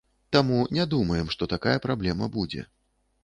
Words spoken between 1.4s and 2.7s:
такая праблема будзе.